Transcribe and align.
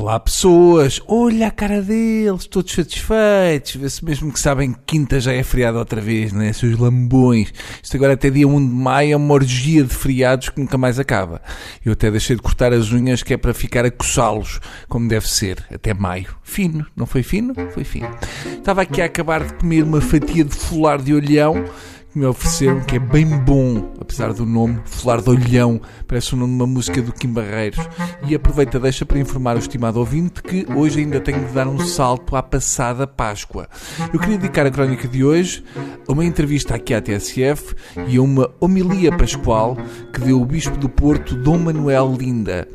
Olá 0.00 0.18
pessoas, 0.18 0.98
olha 1.06 1.48
a 1.48 1.50
cara 1.50 1.82
deles, 1.82 2.46
todos 2.46 2.72
satisfeitos, 2.72 3.76
vê-se 3.76 4.02
mesmo 4.02 4.32
que 4.32 4.40
sabem 4.40 4.72
que 4.72 4.78
quinta 4.86 5.20
já 5.20 5.30
é 5.30 5.42
feriado 5.42 5.76
outra 5.76 6.00
vez, 6.00 6.32
né? 6.32 6.54
Seus 6.54 6.78
lambões. 6.78 7.52
Isto 7.82 7.98
agora 7.98 8.14
até 8.14 8.30
dia 8.30 8.48
1 8.48 8.66
de 8.66 8.74
maio 8.74 9.12
é 9.12 9.16
uma 9.16 9.34
orgia 9.34 9.84
de 9.84 9.94
feriados 9.94 10.48
que 10.48 10.58
nunca 10.58 10.78
mais 10.78 10.98
acaba. 10.98 11.42
Eu 11.84 11.92
até 11.92 12.10
deixei 12.10 12.34
de 12.34 12.40
cortar 12.40 12.72
as 12.72 12.90
unhas 12.90 13.22
que 13.22 13.34
é 13.34 13.36
para 13.36 13.52
ficar 13.52 13.84
a 13.84 13.90
coçá-los, 13.90 14.58
como 14.88 15.06
deve 15.06 15.28
ser, 15.28 15.62
até 15.70 15.92
maio. 15.92 16.34
Fino, 16.42 16.86
não 16.96 17.04
foi 17.04 17.22
fino? 17.22 17.52
Foi 17.74 17.84
fino. 17.84 18.08
Estava 18.46 18.80
aqui 18.80 19.02
a 19.02 19.04
acabar 19.04 19.44
de 19.44 19.52
comer 19.52 19.84
uma 19.84 20.00
fatia 20.00 20.44
de 20.44 20.54
folar 20.54 21.02
de 21.02 21.12
olhão 21.12 21.62
que 22.10 22.18
me 22.18 22.26
ofereceram, 22.26 22.80
que 22.80 22.96
é 22.96 22.98
bem 22.98 23.26
bom, 23.26 23.92
apesar 24.00 24.32
do 24.32 24.44
nome, 24.44 24.80
Folar 24.84 25.22
de 25.22 25.30
Olhão, 25.30 25.80
parece 26.06 26.34
o 26.34 26.36
nome 26.36 26.56
de 26.56 26.62
uma 26.62 26.66
música 26.66 27.00
do 27.00 27.12
Kim 27.12 27.32
Barreiros. 27.32 27.78
E 28.26 28.34
aproveita 28.34 28.80
deixa 28.80 29.06
para 29.06 29.18
informar 29.18 29.56
o 29.56 29.60
estimado 29.60 29.98
ouvinte 29.98 30.42
que 30.42 30.66
hoje 30.74 31.00
ainda 31.00 31.20
tenho 31.20 31.46
de 31.46 31.52
dar 31.52 31.68
um 31.68 31.78
salto 31.78 32.34
à 32.34 32.42
passada 32.42 33.06
Páscoa. 33.06 33.68
Eu 34.12 34.18
queria 34.18 34.38
dedicar 34.38 34.66
a 34.66 34.70
crónica 34.70 35.06
de 35.06 35.24
hoje 35.24 35.64
a 36.08 36.12
uma 36.12 36.24
entrevista 36.24 36.74
aqui 36.74 36.94
à 36.94 37.00
TSF 37.00 37.74
e 38.08 38.16
a 38.16 38.22
uma 38.22 38.50
homilia 38.60 39.16
pascual 39.16 39.76
que 40.12 40.20
deu 40.20 40.40
o 40.40 40.44
Bispo 40.44 40.76
do 40.76 40.88
Porto, 40.88 41.36
Dom 41.36 41.58
Manuel 41.58 42.16
Linda 42.18 42.66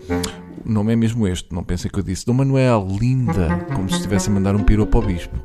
o 0.65 0.71
nome 0.71 0.93
é 0.93 0.95
mesmo 0.95 1.27
este, 1.27 1.53
não 1.53 1.63
pensem 1.63 1.91
que 1.91 1.99
eu 1.99 2.03
disse 2.03 2.25
Dom 2.25 2.33
Manuel, 2.33 2.87
linda, 2.99 3.65
como 3.75 3.87
se 3.87 3.97
estivesse 3.97 4.29
a 4.29 4.33
mandar 4.33 4.55
um 4.55 4.63
piropo 4.63 4.97
ao 4.97 5.05
bispo. 5.05 5.37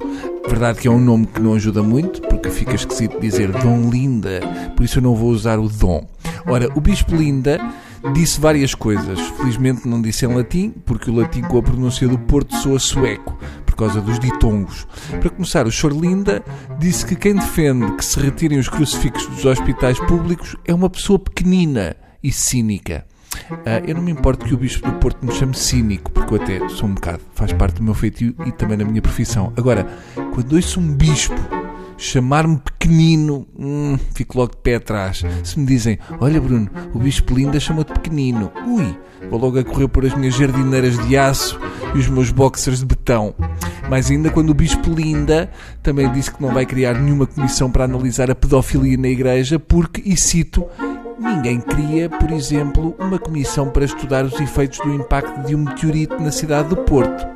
Verdade 0.49 0.81
que 0.81 0.89
é 0.89 0.91
um 0.91 1.01
nome 1.01 1.27
que 1.27 1.41
não 1.41 1.55
ajuda 1.55 1.83
muito, 1.83 2.21
porque 2.23 2.51
fica 2.51 2.75
esquisito 2.75 3.21
dizer 3.21 3.53
Dom 3.53 3.89
Linda, 3.91 4.41
por 4.77 4.85
isso 4.85 4.99
eu 4.99 5.03
não 5.03 5.15
vou 5.15 5.31
usar 5.31 5.59
o 5.59 5.69
Dom. 5.69 6.07
Ora, 6.47 6.69
o 6.75 6.81
bispo 6.81 7.15
Linda 7.15 7.61
disse 8.15 8.41
várias 8.41 8.75
coisas. 8.75 9.21
Felizmente 9.37 9.87
não 9.87 10.01
disse 10.01 10.25
em 10.25 10.35
latim, 10.35 10.71
porque 10.85 11.11
o 11.11 11.15
latim 11.15 11.43
com 11.43 11.59
a 11.59 11.63
pronúncia 11.63 12.09
do 12.09 12.19
Porto 12.19 12.55
soa 12.57 12.79
sueco, 12.79 13.39
por 13.67 13.77
causa 13.77 14.01
dos 14.01 14.19
ditongos. 14.19 14.87
Para 15.21 15.31
começar, 15.31 15.67
o 15.67 15.73
Sr. 15.73 15.93
Linda 15.93 16.43
disse 16.79 17.05
que 17.07 17.17
quem 17.17 17.35
defende 17.35 17.93
que 17.93 18.05
se 18.05 18.19
retirem 18.19 18.59
os 18.59 18.69
crucifixos 18.69 19.27
dos 19.29 19.45
hospitais 19.45 19.99
públicos 20.01 20.57
é 20.65 20.75
uma 20.75 20.91
pessoa 20.91 21.19
pequenina 21.19 21.95
e 22.23 22.33
cínica. 22.33 23.07
Uh, 23.51 23.85
eu 23.87 23.95
não 23.95 24.03
me 24.03 24.11
importo 24.11 24.45
que 24.45 24.55
o 24.55 24.57
Bispo 24.57 24.91
do 24.91 24.99
Porto 24.99 25.25
me 25.25 25.33
chame 25.33 25.55
cínico, 25.55 26.11
porque 26.11 26.35
eu 26.35 26.43
até 26.43 26.69
sou 26.69 26.89
um 26.89 26.95
bocado, 26.95 27.21
faz 27.35 27.53
parte 27.53 27.77
do 27.77 27.83
meu 27.83 27.95
feitio 27.95 28.35
e 28.47 28.53
também 28.53 28.79
da 28.79 28.85
minha 28.85 29.03
profissão. 29.03 29.53
Agora, 29.57 29.87
quando 30.33 30.55
ouço 30.55 30.81
um 30.81 30.95
Bispo 30.95 31.35
chamar-me 32.01 32.59
pequenino, 32.59 33.47
hum, 33.59 33.99
fico 34.15 34.39
logo 34.39 34.53
de 34.53 34.57
pé 34.59 34.77
atrás. 34.77 35.23
Se 35.45 35.59
me 35.59 35.67
dizem, 35.67 35.99
olha 36.19 36.41
Bruno, 36.41 36.69
o 36.95 36.99
Bispo 36.99 37.35
Linda 37.35 37.61
chamou-te 37.61 37.93
pequenino, 37.93 38.51
ui, 38.67 38.97
vou 39.29 39.39
logo 39.39 39.59
a 39.59 39.65
correr 39.65 39.87
por 39.87 40.07
as 40.07 40.15
minhas 40.15 40.35
jardineiras 40.35 40.99
de 41.07 41.17
aço 41.17 41.61
e 41.95 41.99
os 41.99 42.09
meus 42.09 42.31
boxers 42.31 42.81
de 42.81 42.87
betão. 42.87 43.35
Mais 43.91 44.11
ainda 44.11 44.31
quando 44.31 44.51
o 44.51 44.55
Bispo 44.55 44.91
Linda 44.91 45.51
também 45.83 46.11
disse 46.13 46.31
que 46.31 46.43
não 46.43 46.55
vai 46.55 46.65
criar 46.65 46.95
nenhuma 46.95 47.27
comissão 47.27 47.71
para 47.71 47.85
analisar 47.85 48.31
a 48.31 48.35
pedofilia 48.35 48.97
na 48.97 49.09
Igreja, 49.09 49.59
porque, 49.59 50.01
e 50.05 50.17
cito, 50.17 50.65
Ninguém 51.21 51.61
cria, 51.61 52.09
por 52.09 52.31
exemplo, 52.31 52.97
uma 52.99 53.19
comissão 53.19 53.69
para 53.69 53.85
estudar 53.85 54.25
os 54.25 54.41
efeitos 54.41 54.79
do 54.79 54.95
impacto 54.95 55.47
de 55.47 55.55
um 55.55 55.65
meteorito 55.65 56.19
na 56.19 56.33
cidade 56.33 56.71
do 56.71 56.77
Porto. 56.79 57.27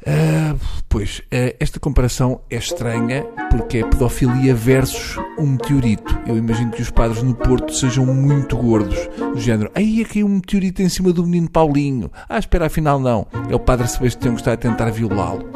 Uh, 0.00 0.58
pois, 0.88 1.18
uh, 1.18 1.54
esta 1.60 1.78
comparação 1.78 2.40
é 2.48 2.56
estranha 2.56 3.22
porque 3.50 3.78
é 3.78 3.84
pedofilia 3.84 4.54
versus 4.54 5.22
um 5.38 5.46
meteorito. 5.46 6.18
Eu 6.26 6.38
imagino 6.38 6.70
que 6.70 6.80
os 6.80 6.90
padres 6.90 7.22
no 7.22 7.34
Porto 7.34 7.74
sejam 7.74 8.06
muito 8.06 8.56
gordos, 8.56 8.96
do 9.18 9.38
género, 9.38 9.70
aí 9.74 10.00
é 10.00 10.04
caiu 10.06 10.26
um 10.26 10.36
meteorito 10.36 10.80
em 10.80 10.88
cima 10.88 11.12
do 11.12 11.26
menino 11.26 11.50
Paulinho. 11.50 12.10
Ah, 12.26 12.38
espera, 12.38 12.66
afinal 12.66 12.98
não. 12.98 13.26
É 13.50 13.54
o 13.54 13.60
padre 13.60 13.86
Sebastião 13.88 14.34
que 14.34 14.40
está 14.40 14.54
a 14.54 14.56
tentar 14.56 14.90
violá-lo. 14.90 15.50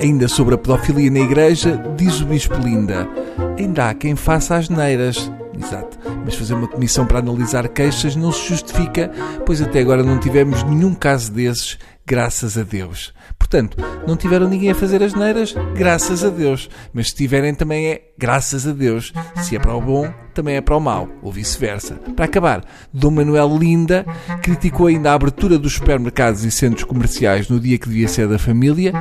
Ainda 0.00 0.26
sobre 0.26 0.56
a 0.56 0.58
pedofilia 0.58 1.10
na 1.10 1.20
igreja, 1.20 1.80
diz 1.96 2.20
o 2.20 2.26
Bispo 2.26 2.56
Linda, 2.56 3.08
ainda 3.56 3.88
há 3.88 3.94
quem 3.94 4.16
faça 4.16 4.56
as 4.56 4.68
neiras. 4.68 5.30
Exato. 5.58 5.98
Mas 6.24 6.34
fazer 6.34 6.54
uma 6.54 6.68
comissão 6.68 7.06
para 7.06 7.18
analisar 7.18 7.68
queixas 7.68 8.16
não 8.16 8.32
se 8.32 8.48
justifica, 8.48 9.10
pois 9.44 9.60
até 9.60 9.80
agora 9.80 10.02
não 10.02 10.18
tivemos 10.18 10.62
nenhum 10.62 10.94
caso 10.94 11.32
desses, 11.32 11.78
graças 12.04 12.56
a 12.56 12.62
Deus. 12.62 13.12
Portanto, 13.46 13.76
não 14.08 14.16
tiveram 14.16 14.48
ninguém 14.48 14.72
a 14.72 14.74
fazer 14.74 15.04
as 15.04 15.14
neiras, 15.14 15.54
graças 15.76 16.24
a 16.24 16.30
Deus. 16.30 16.68
Mas 16.92 17.10
se 17.10 17.14
tiverem 17.14 17.54
também 17.54 17.86
é 17.86 18.02
graças 18.18 18.66
a 18.66 18.72
Deus. 18.72 19.12
Se 19.36 19.54
é 19.54 19.58
para 19.60 19.74
o 19.74 19.80
bom, 19.80 20.12
também 20.34 20.56
é 20.56 20.60
para 20.60 20.76
o 20.76 20.80
mau, 20.80 21.08
ou 21.22 21.30
vice-versa. 21.30 21.94
Para 22.16 22.24
acabar, 22.24 22.64
Dom 22.92 23.12
Manuel 23.12 23.56
Linda 23.56 24.04
criticou 24.42 24.88
ainda 24.88 25.12
a 25.12 25.14
abertura 25.14 25.58
dos 25.58 25.74
supermercados 25.74 26.44
e 26.44 26.50
centros 26.50 26.82
comerciais 26.82 27.48
no 27.48 27.60
dia 27.60 27.78
que 27.78 27.88
devia 27.88 28.08
ser 28.08 28.26
da 28.26 28.38
família. 28.38 28.92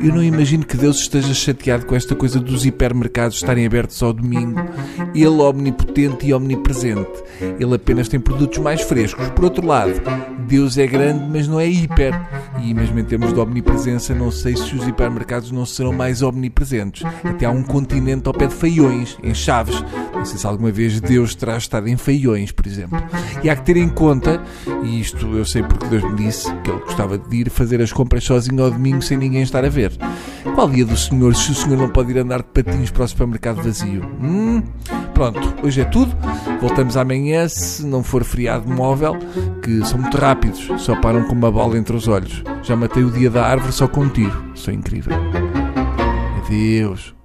Eu 0.00 0.14
não 0.14 0.22
imagino 0.22 0.64
que 0.64 0.76
Deus 0.76 1.00
esteja 1.00 1.34
chateado 1.34 1.84
com 1.84 1.96
esta 1.96 2.14
coisa 2.14 2.38
dos 2.38 2.64
hipermercados 2.64 3.38
estarem 3.38 3.66
abertos 3.66 4.00
ao 4.00 4.12
domingo. 4.12 4.60
Ele 5.12 5.26
omnipotente 5.26 6.24
e 6.24 6.32
omnipresente. 6.32 7.22
Ele 7.58 7.74
apenas 7.74 8.08
tem 8.08 8.20
produtos 8.20 8.58
mais 8.58 8.80
frescos. 8.80 9.28
Por 9.30 9.44
outro 9.44 9.66
lado, 9.66 10.00
Deus 10.46 10.78
é 10.78 10.86
grande, 10.86 11.24
mas 11.30 11.48
não 11.48 11.58
é 11.58 11.66
hiper. 11.66 12.14
E 12.62 12.74
mesmo 12.74 12.98
em 12.98 13.04
termos 13.04 13.32
de 13.32 13.40
omnipresença, 13.40 14.14
não 14.14 14.30
sei 14.30 14.56
se 14.56 14.74
os 14.74 14.86
hipermercados 14.86 15.50
não 15.50 15.64
serão 15.64 15.92
mais 15.92 16.22
omnipresentes. 16.22 17.04
Até 17.24 17.46
há 17.46 17.50
um 17.50 17.62
continente 17.62 18.26
ao 18.26 18.34
pé 18.34 18.46
de 18.46 18.54
feiões, 18.54 19.16
em 19.22 19.34
Chaves. 19.34 19.82
Não 20.18 20.24
sei 20.24 20.36
se 20.36 20.46
alguma 20.46 20.72
vez 20.72 21.00
Deus 21.00 21.34
terá 21.36 21.56
estado 21.56 21.88
em 21.88 21.96
feiões, 21.96 22.50
por 22.50 22.66
exemplo. 22.66 23.00
E 23.42 23.48
há 23.48 23.54
que 23.54 23.62
ter 23.62 23.76
em 23.76 23.88
conta, 23.88 24.42
e 24.82 25.00
isto 25.00 25.26
eu 25.28 25.44
sei 25.44 25.62
porque 25.62 25.86
Deus 25.86 26.02
me 26.02 26.16
disse, 26.16 26.52
que 26.62 26.70
ele 26.70 26.80
gostava 26.80 27.16
de 27.16 27.36
ir 27.36 27.50
fazer 27.50 27.80
as 27.80 27.92
compras 27.92 28.24
sozinho 28.24 28.64
ao 28.64 28.70
domingo 28.70 29.00
sem 29.00 29.16
ninguém 29.16 29.42
estar 29.42 29.64
a 29.64 29.68
ver. 29.68 29.92
Qual 30.54 30.68
dia 30.68 30.84
do 30.84 30.96
Senhor 30.96 31.36
se 31.36 31.52
o 31.52 31.54
Senhor 31.54 31.78
não 31.78 31.88
pode 31.88 32.10
ir 32.10 32.18
andar 32.18 32.42
de 32.42 32.48
patins 32.48 32.90
para 32.90 33.04
o 33.04 33.08
supermercado 33.08 33.62
vazio? 33.62 34.02
Hum? 34.20 34.60
Pronto, 35.14 35.54
hoje 35.62 35.80
é 35.80 35.84
tudo. 35.84 36.16
Voltamos 36.60 36.96
amanhã, 36.96 37.48
se 37.48 37.86
não 37.86 38.02
for 38.02 38.24
feriado 38.24 38.68
móvel, 38.68 39.16
que 39.62 39.84
são 39.86 39.98
muito 39.98 40.16
rápidos, 40.16 40.68
só 40.78 40.96
param 41.00 41.24
com 41.24 41.32
uma 41.32 41.50
bola 41.50 41.78
entre 41.78 41.96
os 41.96 42.08
olhos. 42.08 42.42
Já 42.64 42.74
matei 42.74 43.04
o 43.04 43.10
dia 43.10 43.30
da 43.30 43.46
árvore 43.46 43.72
só 43.72 43.86
com 43.86 44.00
um 44.00 44.08
tiro. 44.08 44.50
Sou 44.54 44.74
incrível. 44.74 45.16
Adeus. 46.44 47.17